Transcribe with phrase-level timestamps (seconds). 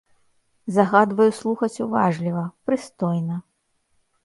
[0.77, 3.35] Загадваю слухаць уважліва, прыстойна!